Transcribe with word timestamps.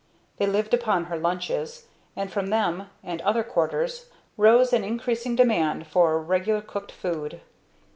They 0.37 0.47
lived 0.47 0.73
upon 0.73 1.03
her 1.05 1.15
lunches; 1.19 1.85
and 2.15 2.31
from 2.33 2.47
them, 2.47 2.89
and 3.03 3.21
other 3.21 3.43
quarters, 3.43 4.09
rose 4.35 4.73
an 4.73 4.83
increasing 4.83 5.35
demand 5.35 5.85
for 5.85 6.19
regular 6.19 6.61
cooked 6.61 6.91
food. 6.91 7.39